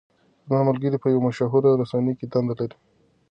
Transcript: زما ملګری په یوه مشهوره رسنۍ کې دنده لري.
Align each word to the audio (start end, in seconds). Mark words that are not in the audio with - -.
زما 0.47 0.61
ملګری 0.69 0.97
په 1.01 1.07
یوه 1.13 1.25
مشهوره 1.27 1.69
رسنۍ 1.81 2.13
کې 2.19 2.25
دنده 2.33 2.53
لري. 2.59 2.77